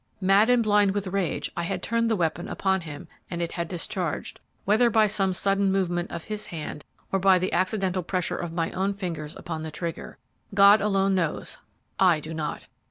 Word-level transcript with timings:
Mad 0.19 0.49
and 0.49 0.63
blind 0.63 0.95
with 0.95 1.05
rage, 1.05 1.51
I 1.55 1.61
had 1.61 1.83
turned 1.83 2.09
the 2.09 2.15
weapon 2.15 2.47
upon 2.47 2.81
him 2.81 3.07
and 3.29 3.39
it 3.39 3.51
had 3.51 3.67
discharged, 3.67 4.39
whether 4.65 4.89
by 4.89 5.05
some 5.05 5.31
sudden 5.31 5.71
movement 5.71 6.09
of 6.09 6.23
his 6.23 6.47
hand, 6.47 6.83
or 7.11 7.19
by 7.19 7.37
the 7.37 7.53
accidental 7.53 8.01
pressure 8.01 8.35
of 8.37 8.51
my 8.51 8.71
own 8.71 8.93
fingers 8.95 9.35
upon 9.35 9.61
the 9.61 9.69
trigger, 9.69 10.17
God 10.55 10.81
alone 10.81 11.13
knows, 11.13 11.59
I 11.99 12.19
do 12.19 12.33
not! 12.33 12.65